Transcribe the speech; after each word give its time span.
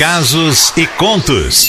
casos 0.00 0.72
e 0.78 0.86
contos. 0.86 1.68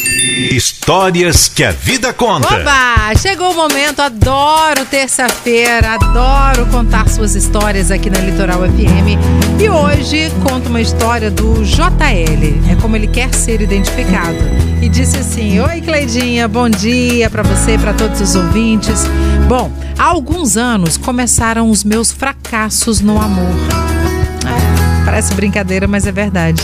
Histórias 0.53 1.49
que 1.49 1.65
a 1.65 1.71
vida 1.73 2.13
conta. 2.13 2.61
Oba! 2.61 3.13
Chegou 3.19 3.51
o 3.51 3.53
momento, 3.53 3.99
adoro 3.99 4.85
terça-feira, 4.85 5.95
adoro 5.95 6.65
contar 6.67 7.09
suas 7.09 7.35
histórias 7.35 7.91
aqui 7.91 8.09
na 8.09 8.19
Litoral 8.19 8.61
FM. 8.61 9.59
E 9.61 9.67
hoje 9.67 10.31
conto 10.47 10.69
uma 10.69 10.79
história 10.79 11.29
do 11.29 11.61
JL, 11.65 12.71
é 12.71 12.75
como 12.81 12.95
ele 12.95 13.07
quer 13.07 13.33
ser 13.33 13.59
identificado. 13.59 14.37
E 14.81 14.87
disse 14.87 15.17
assim: 15.17 15.59
Oi, 15.59 15.81
Cleidinha, 15.81 16.47
bom 16.47 16.69
dia 16.69 17.29
para 17.29 17.43
você, 17.43 17.77
para 17.77 17.93
todos 17.93 18.21
os 18.21 18.33
ouvintes. 18.33 19.03
Bom, 19.49 19.69
há 19.99 20.05
alguns 20.05 20.55
anos 20.55 20.95
começaram 20.95 21.69
os 21.69 21.83
meus 21.83 22.13
fracassos 22.13 23.01
no 23.01 23.21
amor. 23.21 24.00
Parece 25.11 25.33
brincadeira, 25.33 25.89
mas 25.89 26.07
é 26.07 26.11
verdade. 26.11 26.63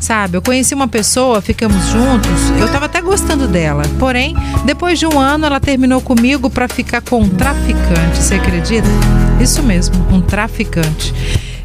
Sabe, 0.00 0.38
eu 0.38 0.40
conheci 0.40 0.74
uma 0.74 0.88
pessoa, 0.88 1.42
ficamos 1.42 1.88
juntos, 1.88 2.50
eu 2.58 2.66
tava 2.72 2.86
até 2.86 3.02
gostando 3.02 3.46
dela. 3.46 3.82
Porém, 3.98 4.34
depois 4.64 4.98
de 4.98 5.04
um 5.04 5.18
ano, 5.18 5.44
ela 5.44 5.60
terminou 5.60 6.00
comigo 6.00 6.48
para 6.48 6.66
ficar 6.68 7.02
com 7.02 7.20
um 7.20 7.28
traficante, 7.28 8.16
você 8.16 8.36
acredita? 8.36 8.88
Isso 9.38 9.62
mesmo, 9.62 9.94
um 10.10 10.22
traficante. 10.22 11.12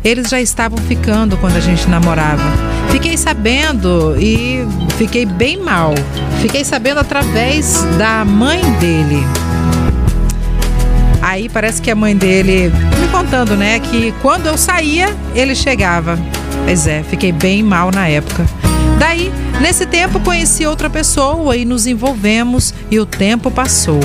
Eles 0.04 0.27
já 0.27 0.41
estavam 0.41 0.77
ficando 0.80 1.38
quando 1.38 1.55
a 1.55 1.62
gente 1.62 1.88
namorava. 1.88 2.44
Fiquei 2.91 3.16
sabendo 3.16 4.13
e 4.20 4.68
fiquei 4.98 5.26
bem 5.26 5.57
mal. 5.63 5.94
Fiquei 6.41 6.66
sabendo 6.66 6.99
através 6.99 7.84
da 7.98 8.26
mãe 8.26 8.62
dele. 8.82 9.26
Aí 11.38 11.48
parece 11.48 11.80
que 11.80 11.91
a 11.91 11.96
mãe 11.96 12.18
dele 12.18 12.72
me 13.00 13.08
contando, 13.09 13.55
né, 13.55 13.80
que 13.80 14.12
quando 14.23 14.48
eu 14.48 14.58
saía, 14.58 15.16
ele 15.36 15.54
chegava. 15.54 16.18
Pois 16.66 16.88
é, 16.88 17.04
fiquei 17.04 17.32
bem 17.32 17.62
mal 17.62 17.91
na 17.91 18.08
época. 18.08 18.44
Daí, 18.98 19.32
nesse 19.62 19.86
tempo, 19.86 20.20
conheci 20.20 20.66
outra 20.66 20.90
pessoa 20.90 21.55
e 21.55 21.63
nos 21.63 21.86
envolvemos 21.86 22.73
e 22.90 22.99
o 22.99 23.05
tempo 23.05 23.52
passou. 23.52 23.99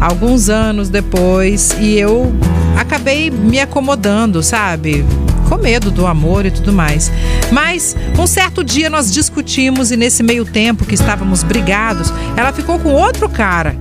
Alguns 0.00 0.48
anos 0.48 0.88
depois, 0.88 1.76
e 1.78 1.98
eu 1.98 2.34
acabei 2.74 3.30
me 3.30 3.60
acomodando, 3.60 4.42
sabe? 4.42 5.04
Com 5.50 5.58
medo 5.58 5.90
do 5.90 6.06
amor 6.06 6.46
e 6.46 6.50
tudo 6.50 6.72
mais. 6.72 7.12
Mas 7.52 7.94
um 8.18 8.26
certo 8.26 8.64
dia 8.64 8.88
nós 8.88 9.12
discutimos 9.12 9.90
e 9.90 9.96
nesse 9.96 10.22
meio 10.22 10.46
tempo 10.46 10.86
que 10.86 10.94
estávamos 10.94 11.42
brigados, 11.42 12.10
ela 12.34 12.50
ficou 12.50 12.78
com 12.78 12.94
outro 12.94 13.28
cara. 13.28 13.76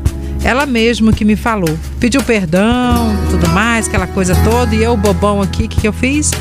Ela 0.45 0.65
mesmo 0.65 1.11
que 1.11 1.25
me 1.25 1.35
falou. 1.35 1.77
Pediu 1.99 2.23
perdão, 2.23 3.17
tudo 3.29 3.49
mais, 3.49 3.87
aquela 3.87 4.07
coisa 4.07 4.33
toda. 4.45 4.73
E 4.73 4.81
eu, 4.81 4.95
bobão 4.95 5.41
aqui, 5.41 5.65
o 5.65 5.67
que, 5.67 5.81
que 5.81 5.87
eu 5.87 5.93
fiz? 5.93 6.31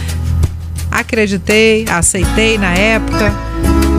acreditei, 0.94 1.84
aceitei 1.90 2.56
na 2.56 2.72
época. 2.72 3.32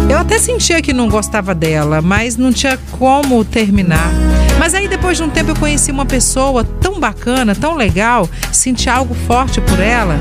Eu 0.09 0.17
até 0.17 0.39
sentia 0.39 0.81
que 0.81 0.93
não 0.93 1.09
gostava 1.09 1.53
dela, 1.53 2.01
mas 2.01 2.37
não 2.37 2.53
tinha 2.53 2.79
como 2.91 3.43
terminar. 3.43 4.09
Mas 4.57 4.73
aí 4.73 4.87
depois 4.87 5.17
de 5.17 5.23
um 5.23 5.29
tempo 5.29 5.51
eu 5.51 5.55
conheci 5.55 5.91
uma 5.91 6.05
pessoa 6.05 6.63
tão 6.63 6.99
bacana, 6.99 7.53
tão 7.53 7.75
legal, 7.75 8.29
senti 8.51 8.89
algo 8.89 9.13
forte 9.27 9.59
por 9.59 9.79
ela 9.79 10.17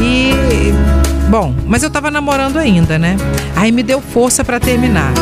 e 0.00 0.32
Bom, 1.28 1.54
mas 1.66 1.82
eu 1.82 1.90
tava 1.90 2.10
namorando 2.10 2.56
ainda, 2.56 2.98
né? 2.98 3.14
Aí 3.54 3.70
me 3.70 3.82
deu 3.82 4.00
força 4.00 4.42
para 4.42 4.58
terminar. 4.58 5.12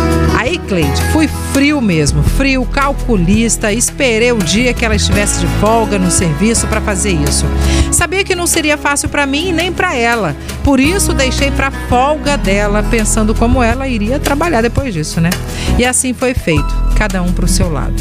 Aí, 0.46 0.58
Cleide, 0.58 1.02
fui 1.12 1.28
frio 1.52 1.80
mesmo, 1.80 2.22
frio, 2.22 2.64
calculista, 2.66 3.72
esperei 3.72 4.30
o 4.30 4.38
dia 4.38 4.72
que 4.72 4.84
ela 4.84 4.94
estivesse 4.94 5.40
de 5.40 5.46
folga 5.58 5.98
no 5.98 6.08
serviço 6.08 6.68
para 6.68 6.80
fazer 6.80 7.10
isso. 7.10 7.44
Sabia 7.90 8.22
que 8.22 8.36
não 8.36 8.46
seria 8.46 8.78
fácil 8.78 9.08
para 9.08 9.26
mim 9.26 9.50
nem 9.50 9.72
para 9.72 9.96
ela. 9.96 10.36
Por 10.62 10.78
isso 10.78 11.12
deixei 11.12 11.50
para 11.50 11.72
folga 11.88 12.38
dela, 12.38 12.80
pensando 12.84 13.34
como 13.34 13.60
ela 13.60 13.88
iria 13.88 14.20
trabalhar 14.20 14.62
depois 14.62 14.94
disso, 14.94 15.20
né? 15.20 15.30
E 15.76 15.84
assim 15.84 16.14
foi 16.14 16.32
feito, 16.32 16.72
cada 16.96 17.20
um 17.22 17.32
pro 17.32 17.48
seu 17.48 17.68
lado. 17.68 18.00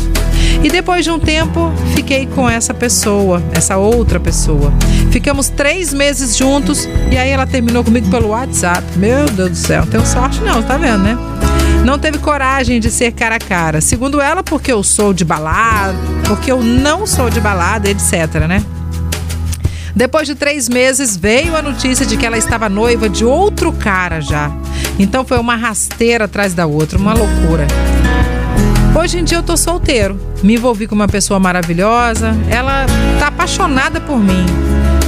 E 0.64 0.70
depois 0.70 1.04
de 1.04 1.10
um 1.10 1.18
tempo, 1.18 1.74
fiquei 1.96 2.28
com 2.28 2.48
essa 2.48 2.76
pessoa, 2.76 3.42
essa 3.54 3.78
outra 3.78 4.20
pessoa. 4.20 4.72
Ficamos 5.10 5.50
três 5.50 5.92
meses 5.92 6.38
juntos 6.38 6.88
e 7.12 7.18
aí 7.18 7.32
ela 7.32 7.48
terminou 7.48 7.84
comigo 7.84 8.08
pelo 8.12 8.28
WhatsApp. 8.28 8.84
Meu 8.98 9.26
Deus 9.26 9.50
do 9.50 9.58
céu, 9.58 9.84
tenho 9.88 10.06
sorte 10.06 10.40
não, 10.42 10.62
tá 10.62 10.78
vendo, 10.78 11.00
né? 11.00 11.18
Não 11.86 12.00
teve 12.00 12.18
coragem 12.18 12.80
de 12.80 12.90
ser 12.90 13.12
cara 13.12 13.36
a 13.36 13.40
cara. 13.40 13.82
Segundo 13.82 14.20
ela, 14.20 14.44
porque 14.44 14.72
eu 14.72 14.84
sou 14.84 15.14
de 15.14 15.24
balada, 15.24 15.98
porque 16.28 16.52
eu 16.52 16.64
não 16.64 17.06
sou 17.06 17.30
de 17.30 17.40
balada, 17.40 17.90
etc, 17.90 18.48
né? 18.48 18.64
Depois 19.96 20.28
de 20.28 20.36
três 20.36 20.68
meses, 20.68 21.16
veio 21.16 21.56
a 21.56 21.62
notícia 21.62 22.06
de 22.06 22.18
que 22.18 22.26
ela 22.26 22.38
estava 22.38 22.68
noiva 22.68 23.08
de 23.08 23.24
outro 23.24 23.72
cara 23.72 24.20
já. 24.20 24.52
Então 25.00 25.24
foi 25.24 25.38
uma 25.38 25.56
rasteira 25.56 26.26
atrás 26.26 26.54
da 26.54 26.66
outra, 26.66 26.98
uma 26.98 27.14
loucura. 27.14 27.66
Hoje 28.98 29.20
em 29.20 29.24
dia 29.24 29.38
eu 29.38 29.44
tô 29.44 29.56
solteiro. 29.56 30.20
Me 30.42 30.56
envolvi 30.56 30.88
com 30.88 30.96
uma 30.96 31.08
pessoa 31.08 31.40
maravilhosa. 31.40 32.36
Ela 32.50 32.86
tá 33.20 33.28
apaixonada 33.28 34.02
por 34.02 34.18
mim. 34.18 34.46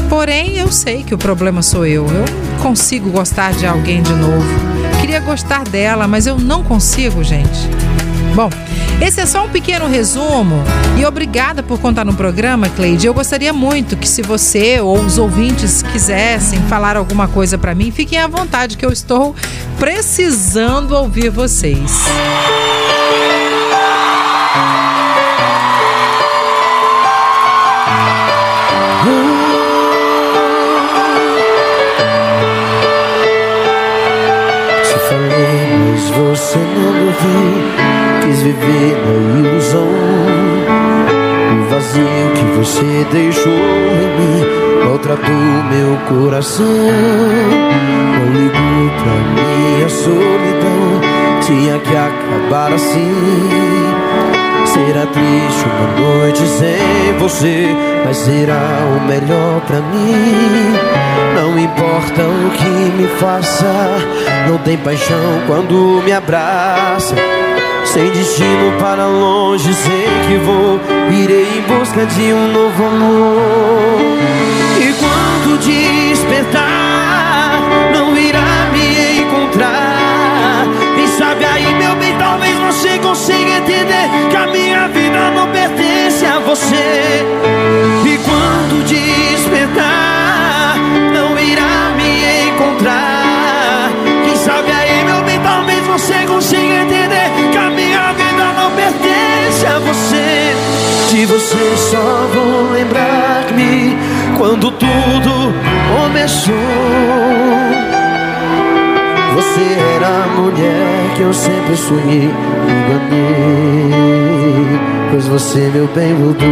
Porém, 0.10 0.58
eu 0.58 0.72
sei 0.72 1.04
que 1.04 1.14
o 1.14 1.18
problema 1.18 1.62
sou 1.62 1.86
eu. 1.86 2.06
Eu 2.06 2.26
não 2.26 2.60
consigo 2.64 3.10
gostar 3.10 3.54
de 3.54 3.66
alguém 3.66 4.02
de 4.02 4.14
novo. 4.14 4.67
Queria 5.08 5.22
gostar 5.22 5.64
dela, 5.64 6.06
mas 6.06 6.28
eu 6.28 6.38
não 6.38 6.66
consigo, 6.66 7.24
gente. 7.24 7.70
Bom, 8.36 8.50
esse 9.02 9.22
é 9.22 9.26
só 9.26 9.46
um 9.46 9.50
pequeno 9.50 9.88
resumo 9.88 10.62
e 11.00 11.06
obrigada 11.06 11.64
por 11.64 11.80
contar 11.80 12.04
no 12.04 12.14
programa, 12.14 12.68
Cleide. 12.68 13.08
Eu 13.08 13.14
gostaria 13.14 13.54
muito 13.54 13.96
que 13.96 14.06
se 14.06 14.22
você 14.22 14.82
ou 14.82 15.00
os 15.00 15.18
ouvintes 15.18 15.82
quisessem 15.82 16.60
falar 16.64 16.98
alguma 16.98 17.26
coisa 17.26 17.58
para 17.58 17.74
mim, 17.74 17.90
fiquem 17.90 18.20
à 18.20 18.28
vontade 18.28 18.76
que 18.76 18.86
eu 18.86 18.92
estou 18.92 19.34
precisando 19.80 20.92
ouvir 20.92 21.30
vocês. 21.30 21.80
você 21.80 23.37
você 42.58 43.06
deixou 43.12 43.54
em 43.54 44.18
mim 44.18 44.58
maltratou 44.84 45.36
meu 45.70 45.96
coração. 46.10 46.66
Não 46.66 48.34
ligo 48.34 48.92
pra 48.98 49.14
minha 49.36 49.90
solidão, 49.90 51.02
tinha 51.42 51.78
que 51.80 51.96
acabar 51.96 52.74
assim. 52.74 53.14
Será 54.66 55.06
triste 55.06 55.66
uma 55.66 56.02
noite 56.02 56.46
sem 56.48 57.14
você, 57.20 57.76
mas 58.04 58.18
será 58.18 58.80
o 58.98 59.08
melhor 59.08 59.62
pra 59.62 59.80
mim. 59.80 60.74
Não 61.36 61.60
importa 61.60 62.24
o 62.24 62.50
que 62.52 63.02
me 63.02 63.08
faça, 63.20 64.00
não 64.48 64.58
tem 64.60 64.78
paixão 64.78 65.44
quando 65.46 66.02
me 66.04 66.12
abraça. 66.12 67.16
Sem 67.88 68.12
destino 68.12 68.74
para 68.80 69.08
longe, 69.08 69.74
sei 69.74 70.08
que 70.28 70.38
vou, 70.38 70.80
irei 71.10 71.48
em 71.58 71.62
busca 71.62 72.06
de 72.06 72.34
um 72.34 72.52
novo 72.52 72.86
amor. 72.86 74.18
E 74.78 74.94
quando 75.00 75.58
despertar, 75.58 77.62
não 77.94 78.16
irá 78.18 78.68
me 78.74 79.22
encontrar. 79.22 80.68
Quem 80.96 81.08
sabe 81.08 81.46
aí, 81.46 81.74
meu 81.76 81.96
bem, 81.96 82.14
talvez 82.18 82.60
você 82.60 83.00
consiga 83.00 83.58
entender 83.58 84.10
que 84.30 84.36
a 84.36 84.48
minha 84.48 84.90
vida 84.90 85.32
não 85.32 85.48
pertence 85.48 86.26
a 86.26 86.40
você. 86.40 87.26
Quando 104.38 104.72
tudo 104.72 105.54
começou. 105.96 106.54
Você 109.36 109.78
era 109.96 110.08
a 110.08 110.28
mulher 110.28 111.14
que 111.16 111.22
eu 111.22 111.34
sempre 111.34 111.76
sonhei, 111.76 112.30
enganei. 112.70 113.90
Pois 115.12 115.28
você, 115.28 115.72
meu 115.74 115.88
bem, 115.88 116.14
mudou. 116.14 116.48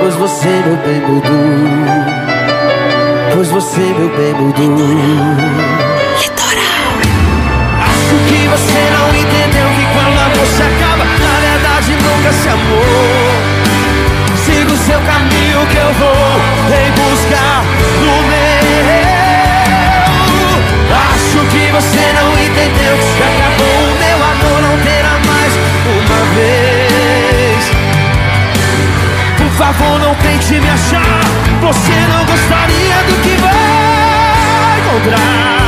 Pois 0.00 0.14
você, 0.14 0.48
meu 0.48 0.76
bem, 0.76 1.00
mudou. 1.00 1.30
Pois 3.34 3.48
você, 3.48 3.80
meu 3.80 4.08
bem, 4.16 4.32
mudou. 4.34 4.78
Litoral. 6.20 6.92
Acho 7.82 8.16
que 8.28 8.48
você 8.48 8.80
não 8.96 9.08
entendeu 9.08 9.68
que 9.76 9.84
quando 9.94 10.18
a 10.18 10.46
se 10.46 10.62
acaba, 10.62 11.04
na 11.04 11.34
verdade 11.40 11.92
nunca 11.92 12.32
se 12.32 12.48
amou. 12.48 13.29
Seu 14.86 15.00
caminho 15.00 15.66
que 15.66 15.76
eu 15.76 15.92
vou 15.94 16.40
em 16.68 16.90
busca 16.92 17.42
do 18.00 18.12
meu. 18.28 18.50
Acho 21.12 21.40
que 21.50 21.70
você 21.70 22.12
não 22.14 22.32
entendeu 22.38 22.96
que 23.16 23.22
acabou 23.22 23.78
o 23.84 23.94
meu 23.98 24.18
amor 24.24 24.58
não 24.62 24.76
terá 24.82 25.14
mais 25.26 25.52
uma 25.86 26.20
vez. 26.34 27.62
Por 29.36 29.50
favor, 29.50 29.98
não 30.00 30.14
tente 30.16 30.60
me 30.60 30.68
achar. 30.70 31.20
Você 31.60 31.96
não 32.12 32.24
gostaria 32.24 32.96
do 33.04 33.14
que 33.22 33.36
vai 33.36 34.80
encontrar. 34.80 35.59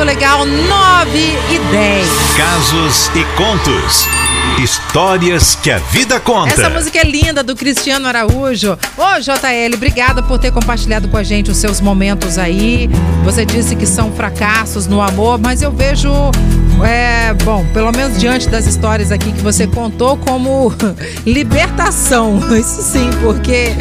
Tô 0.00 0.04
legal 0.04 0.46
9 0.46 1.18
e 1.18 1.58
10. 1.70 2.08
Casos 2.34 3.10
e 3.14 3.22
contos. 3.36 4.06
Histórias 4.58 5.54
que 5.56 5.70
a 5.70 5.76
vida 5.78 6.18
conta. 6.18 6.54
Essa 6.54 6.70
música 6.70 6.98
é 6.98 7.04
linda 7.04 7.42
do 7.42 7.54
Cristiano 7.54 8.06
Araújo. 8.06 8.78
Ô, 8.96 9.20
JL, 9.20 9.74
obrigada 9.74 10.22
por 10.22 10.38
ter 10.38 10.52
compartilhado 10.52 11.06
com 11.08 11.18
a 11.18 11.22
gente 11.22 11.50
os 11.50 11.58
seus 11.58 11.82
momentos 11.82 12.38
aí. 12.38 12.88
Você 13.24 13.44
disse 13.44 13.76
que 13.76 13.84
são 13.84 14.10
fracassos 14.10 14.86
no 14.86 15.02
amor, 15.02 15.38
mas 15.38 15.60
eu 15.60 15.70
vejo, 15.70 16.10
é, 16.84 17.34
bom, 17.44 17.64
pelo 17.72 17.92
menos 17.92 18.18
diante 18.18 18.48
das 18.48 18.66
histórias 18.66 19.12
aqui 19.12 19.32
que 19.32 19.40
você 19.40 19.66
contou, 19.66 20.16
como 20.16 20.72
libertação. 21.26 22.38
Isso 22.58 22.82
sim, 22.82 23.10
porque 23.22 23.74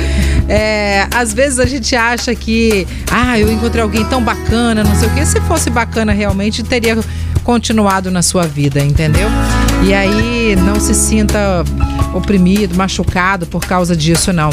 é, 0.48 1.07
às 1.13 1.34
vezes 1.34 1.60
a 1.60 1.66
gente 1.66 1.96
acha 1.96 2.34
que, 2.36 2.88
ah, 3.12 3.40
eu 3.40 3.51
encontrei 3.51 3.81
alguém 3.81 4.06
tão 4.06 4.24
bacana, 4.24 4.84
não 4.84 4.96
sei 4.96 5.07
o 5.07 5.13
quê. 5.13 5.25
Se 5.25 5.40
fosse 5.42 5.69
bacana 5.69 6.12
realmente, 6.12 6.63
teria 6.63 6.98
continuado 7.44 8.12
na 8.12 8.22
sua 8.22 8.44
vida, 8.44 8.80
entendeu? 8.80 9.30
E 9.84 9.94
aí 9.94 10.56
não 10.56 10.80
se 10.80 10.94
sinta 10.94 11.63
oprimido, 12.13 12.75
machucado 12.75 13.45
por 13.45 13.65
causa 13.65 13.95
disso, 13.95 14.33
não. 14.33 14.50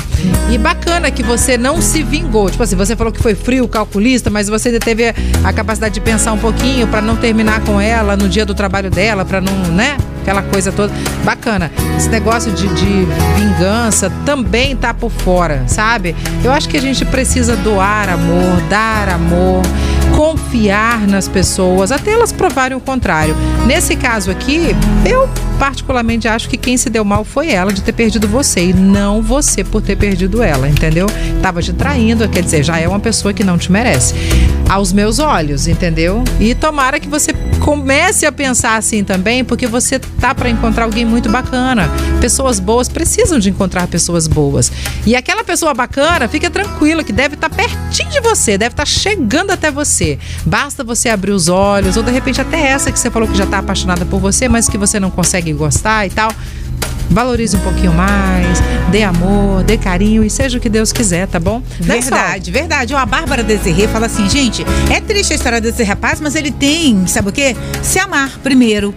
E 0.50 0.58
bacana 0.58 1.10
que 1.10 1.22
você 1.22 1.56
não 1.56 1.80
se 1.80 2.02
vingou. 2.02 2.50
Tipo 2.50 2.62
assim, 2.62 2.76
você 2.76 2.94
falou 2.94 3.12
que 3.12 3.22
foi 3.22 3.34
frio, 3.34 3.66
calculista, 3.68 4.30
mas 4.30 4.48
você 4.48 4.68
ainda 4.68 4.80
teve 4.80 5.14
a 5.44 5.52
capacidade 5.52 5.94
de 5.94 6.00
pensar 6.00 6.32
um 6.32 6.38
pouquinho 6.38 6.86
para 6.86 7.00
não 7.00 7.16
terminar 7.16 7.60
com 7.60 7.80
ela 7.80 8.16
no 8.16 8.28
dia 8.28 8.44
do 8.44 8.54
trabalho 8.54 8.90
dela, 8.90 9.24
para 9.24 9.40
não, 9.40 9.52
né? 9.72 9.96
Aquela 10.22 10.42
coisa 10.42 10.72
toda. 10.72 10.92
Bacana. 11.24 11.70
Esse 11.96 12.08
negócio 12.08 12.52
de, 12.52 12.66
de 12.74 13.06
vingança 13.36 14.10
também 14.24 14.74
tá 14.74 14.92
por 14.92 15.10
fora, 15.10 15.64
sabe? 15.66 16.16
Eu 16.42 16.52
acho 16.52 16.68
que 16.68 16.76
a 16.76 16.80
gente 16.80 17.04
precisa 17.04 17.56
doar 17.56 18.08
amor, 18.08 18.60
dar 18.68 19.08
amor, 19.08 19.62
confiar 20.14 21.06
nas 21.06 21.28
pessoas, 21.28 21.90
até 21.90 22.12
elas 22.12 22.32
provarem 22.32 22.76
o 22.76 22.80
contrário. 22.80 23.36
Nesse 23.66 23.96
caso 23.96 24.30
aqui, 24.30 24.74
eu 25.04 25.28
particularmente 25.58 26.28
acho 26.28 26.48
que 26.48 26.56
quem 26.56 26.76
se 26.76 26.90
deu 26.90 27.04
mal 27.04 27.24
foi 27.24 27.50
ela 27.50 27.72
de 27.72 27.82
ter 27.82 27.92
perdido 27.92 28.28
você 28.28 28.66
e 28.66 28.72
não 28.72 29.22
você 29.22 29.64
por 29.64 29.82
ter 29.82 29.96
perdido 29.96 30.42
ela, 30.42 30.68
entendeu? 30.68 31.06
Tava 31.42 31.62
te 31.62 31.72
traindo, 31.72 32.28
quer 32.28 32.42
dizer, 32.42 32.62
já 32.62 32.78
é 32.78 32.86
uma 32.86 33.00
pessoa 33.00 33.32
que 33.32 33.42
não 33.42 33.58
te 33.58 33.70
merece. 33.72 34.14
Aos 34.68 34.92
meus 34.92 35.18
olhos, 35.20 35.68
entendeu? 35.68 36.24
E 36.40 36.54
tomara 36.54 36.98
que 36.98 37.08
você 37.08 37.32
comece 37.60 38.26
a 38.26 38.32
pensar 38.32 38.76
assim 38.76 39.04
também, 39.04 39.44
porque 39.44 39.66
você 39.66 39.98
tá 39.98 40.34
para 40.34 40.50
encontrar 40.50 40.84
alguém 40.84 41.04
muito 41.04 41.28
bacana. 41.28 41.88
Pessoas 42.20 42.58
boas 42.58 42.88
precisam 42.88 43.38
de 43.38 43.48
encontrar 43.48 43.86
pessoas 43.86 44.26
boas. 44.26 44.72
E 45.06 45.14
aquela 45.14 45.44
pessoa 45.44 45.72
bacana, 45.72 46.28
fica 46.28 46.50
tranquila 46.50 47.04
que 47.04 47.12
deve 47.12 47.34
estar 47.34 47.48
pertinho 47.48 48.10
de 48.10 48.20
você, 48.20 48.58
deve 48.58 48.72
estar 48.72 48.86
chegando 48.86 49.52
até 49.52 49.70
você. 49.70 50.18
Basta 50.44 50.82
você 50.82 51.08
abrir 51.08 51.30
os 51.30 51.48
olhos, 51.48 51.96
ou 51.96 52.02
de 52.02 52.10
repente 52.10 52.40
até 52.40 52.60
essa 52.60 52.90
que 52.90 52.98
você 52.98 53.10
falou 53.10 53.28
que 53.28 53.38
já 53.38 53.46
tá 53.46 53.58
apaixonada 53.58 54.04
por 54.04 54.20
você, 54.20 54.48
mas 54.48 54.68
que 54.68 54.76
você 54.76 54.98
não 54.98 55.10
consegue 55.10 55.52
gostar 55.52 56.06
e 56.06 56.10
tal. 56.10 56.30
Valorize 57.10 57.56
um 57.56 57.60
pouquinho 57.60 57.92
mais, 57.92 58.58
dê 58.90 59.02
amor, 59.02 59.62
dê 59.64 59.76
carinho 59.78 60.24
e 60.24 60.30
seja 60.30 60.58
o 60.58 60.60
que 60.60 60.68
Deus 60.68 60.92
quiser, 60.92 61.26
tá 61.26 61.38
bom? 61.40 61.62
Sol? 61.78 61.86
Verdade, 61.86 62.50
verdade. 62.50 62.94
Ó, 62.94 62.98
a 62.98 63.06
Bárbara 63.06 63.42
Desirê 63.42 63.88
fala 63.88 64.06
assim, 64.06 64.28
gente, 64.28 64.64
é 64.90 65.00
triste 65.00 65.32
a 65.32 65.36
história 65.36 65.60
desse 65.60 65.82
rapaz, 65.82 66.20
mas 66.20 66.34
ele 66.34 66.50
tem, 66.50 67.06
sabe 67.06 67.28
o 67.28 67.32
quê? 67.32 67.56
Se 67.82 67.98
amar 67.98 68.38
primeiro. 68.42 68.94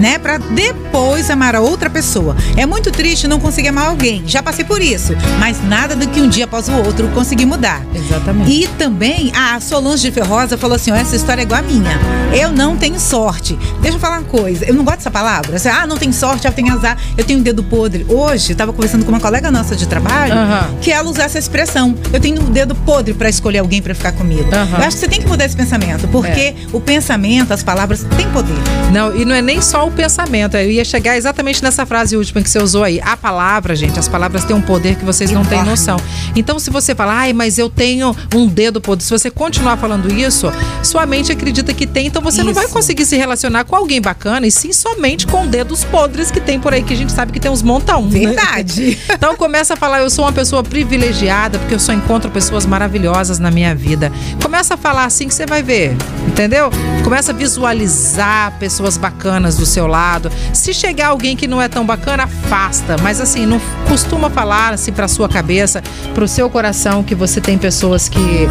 Né, 0.00 0.18
para 0.18 0.38
depois 0.38 1.28
amar 1.28 1.54
a 1.54 1.60
outra 1.60 1.90
pessoa. 1.90 2.34
É 2.56 2.64
muito 2.64 2.90
triste 2.90 3.28
não 3.28 3.38
conseguir 3.38 3.68
amar 3.68 3.88
alguém. 3.88 4.22
Já 4.26 4.42
passei 4.42 4.64
por 4.64 4.80
isso, 4.80 5.12
mas 5.38 5.62
nada 5.62 5.94
do 5.94 6.08
que 6.08 6.22
um 6.22 6.28
dia 6.28 6.44
após 6.44 6.70
o 6.70 6.72
outro 6.72 7.06
conseguir 7.08 7.44
mudar. 7.44 7.82
Exatamente. 7.94 8.50
E 8.50 8.66
também 8.78 9.30
a 9.36 9.60
Solange 9.60 10.04
de 10.04 10.10
Ferrosa 10.10 10.56
falou 10.56 10.76
assim: 10.76 10.90
essa 10.90 11.14
história 11.14 11.42
é 11.42 11.44
igual 11.44 11.60
a 11.60 11.62
minha. 11.62 12.00
Eu 12.32 12.50
não 12.50 12.78
tenho 12.78 12.98
sorte. 12.98 13.58
Deixa 13.82 13.98
eu 13.98 14.00
falar 14.00 14.20
uma 14.20 14.24
coisa. 14.24 14.64
Eu 14.64 14.72
não 14.72 14.84
gosto 14.84 14.98
dessa 14.98 15.10
palavra. 15.10 15.56
Ah, 15.70 15.86
não 15.86 15.98
tem 15.98 16.12
sorte, 16.12 16.46
eu 16.46 16.52
tenho 16.52 16.72
azar, 16.72 16.96
eu 17.18 17.24
tenho 17.24 17.42
dedo 17.50 17.64
podre. 17.64 18.06
Hoje, 18.08 18.52
eu 18.52 18.56
tava 18.56 18.72
conversando 18.72 19.04
com 19.04 19.10
uma 19.10 19.20
colega 19.20 19.50
nossa 19.50 19.74
de 19.74 19.86
trabalho 19.86 20.32
Aham. 20.32 20.76
que 20.80 20.92
ela 20.92 21.08
usa 21.08 21.24
essa 21.24 21.38
expressão. 21.38 21.96
Eu 22.12 22.20
tenho 22.20 22.40
um 22.40 22.50
dedo 22.50 22.74
podre 22.74 23.12
para 23.12 23.28
escolher 23.28 23.58
alguém 23.58 23.82
para 23.82 23.94
ficar 23.94 24.12
comigo. 24.12 24.48
Aham. 24.52 24.78
Eu 24.78 24.84
acho 24.84 24.96
que 24.96 25.00
você 25.00 25.08
tem 25.08 25.20
que 25.20 25.26
mudar 25.26 25.44
esse 25.44 25.56
pensamento, 25.56 26.06
porque 26.08 26.54
o 26.72 26.80
pensamento, 26.80 27.52
as 27.52 27.62
palavras 27.62 28.04
têm 28.16 28.28
poder. 28.30 28.54
Não, 28.92 29.14
e 29.16 29.24
não 29.24 29.34
é 29.34 29.42
nem 29.42 29.60
só 29.60 29.86
o 29.86 29.90
pensamento. 29.90 30.56
Eu 30.56 30.70
ia 30.70 30.84
chegar 30.84 31.16
exatamente 31.16 31.62
nessa 31.62 31.84
frase 31.84 32.16
última 32.16 32.40
que 32.40 32.48
você 32.48 32.62
usou 32.62 32.84
aí. 32.84 33.00
A 33.02 33.16
palavra, 33.16 33.74
gente, 33.74 33.98
as 33.98 34.08
palavras 34.08 34.44
têm 34.44 34.54
um 34.54 34.62
poder 34.62 34.94
que 34.94 35.04
vocês 35.04 35.30
não 35.32 35.44
têm 35.44 35.54
Enorme. 35.58 35.70
noção. 35.70 35.96
Então, 36.36 36.58
se 36.58 36.70
você 36.70 36.94
falar, 36.94 37.14
ai, 37.14 37.32
mas 37.32 37.58
eu 37.58 37.68
tenho 37.68 38.14
um 38.34 38.46
dedo 38.46 38.80
podre, 38.80 39.04
se 39.04 39.10
você 39.10 39.30
continuar 39.30 39.76
falando 39.76 40.12
isso, 40.12 40.52
sua 40.82 41.04
mente 41.04 41.32
acredita 41.32 41.74
que 41.74 41.86
tem, 41.86 42.06
então 42.06 42.22
você 42.22 42.42
não 42.42 42.52
vai 42.52 42.66
Isso. 42.66 42.74
conseguir 42.74 43.04
se 43.04 43.16
relacionar 43.16 43.64
com 43.64 43.74
alguém 43.74 44.00
bacana, 44.00 44.46
e 44.46 44.50
sim 44.50 44.72
somente 44.72 45.26
com 45.26 45.46
dedos 45.46 45.84
podres 45.84 46.30
que 46.30 46.40
tem 46.40 46.60
por 46.60 46.72
aí, 46.72 46.82
que 46.82 46.92
a 46.92 46.96
gente 46.96 47.12
sabe 47.12 47.32
que 47.32 47.39
tem 47.40 47.50
uns 47.50 47.62
montão. 47.62 48.02
né? 48.02 48.10
Verdade. 48.10 48.98
Então 49.20 49.36
começa 49.36 49.74
a 49.74 49.76
falar, 49.76 50.00
eu 50.00 50.08
sou 50.08 50.24
uma 50.24 50.32
pessoa 50.32 50.62
privilegiada 50.62 51.58
porque 51.58 51.74
eu 51.74 51.78
só 51.78 51.92
encontro 51.92 52.30
pessoas 52.30 52.64
maravilhosas 52.64 53.38
na 53.38 53.50
minha 53.50 53.74
vida. 53.74 54.10
Começa 54.42 54.74
a 54.74 54.76
falar 54.76 55.04
assim 55.04 55.28
que 55.28 55.34
você 55.34 55.44
vai 55.44 55.62
ver, 55.62 55.94
entendeu? 56.26 56.70
Começa 57.04 57.32
a 57.32 57.34
visualizar 57.34 58.52
pessoas 58.58 58.96
bacanas 58.96 59.56
do 59.56 59.66
seu 59.66 59.86
lado. 59.86 60.30
Se 60.54 60.72
chegar 60.72 61.08
alguém 61.08 61.36
que 61.36 61.46
não 61.46 61.60
é 61.60 61.68
tão 61.68 61.84
bacana, 61.84 62.24
afasta. 62.24 62.96
Mas 63.02 63.20
assim, 63.20 63.44
não 63.44 63.60
costuma 63.88 64.30
falar 64.30 64.72
assim 64.72 64.92
pra 64.92 65.06
sua 65.06 65.28
cabeça, 65.28 65.82
pro 66.14 66.26
seu 66.26 66.48
coração 66.48 67.02
que 67.02 67.14
você 67.14 67.40
tem 67.40 67.58
pessoas 67.58 68.08
que 68.08 68.48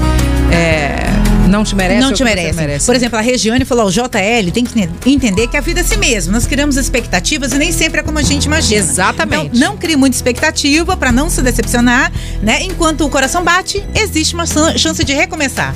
é, 0.51 1.07
não 1.49 1.63
te 1.63 1.75
merecem. 1.75 2.01
não 2.01 2.13
te 2.13 2.23
merece. 2.23 2.55
merece. 2.55 2.85
Por 2.85 2.95
exemplo, 2.95 3.17
a 3.17 3.21
Regiane 3.21 3.65
falou: 3.65 3.87
o 3.87 3.91
JL 3.91 4.51
tem 4.53 4.63
que 4.63 5.09
entender 5.09 5.47
que 5.47 5.57
a 5.57 5.61
vida 5.61 5.79
é 5.79 5.83
assim 5.83 5.97
mesmo. 5.97 6.31
Nós 6.31 6.45
criamos 6.45 6.77
expectativas 6.77 7.53
e 7.53 7.57
nem 7.57 7.71
sempre 7.71 7.99
é 8.01 8.03
como 8.03 8.19
a 8.19 8.21
gente 8.21 8.45
imagina. 8.45 8.81
Exatamente. 8.81 9.57
Então, 9.57 9.69
não 9.69 9.77
crie 9.77 9.95
muita 9.95 10.15
expectativa 10.15 10.95
para 10.95 11.11
não 11.11 11.29
se 11.29 11.41
decepcionar, 11.41 12.11
né? 12.41 12.63
Enquanto 12.63 13.05
o 13.05 13.09
coração 13.09 13.43
bate, 13.43 13.83
existe 13.95 14.33
uma 14.33 14.45
chance 14.45 15.03
de 15.03 15.13
recomeçar. 15.13 15.73